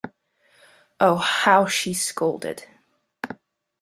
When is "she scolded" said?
1.67-2.65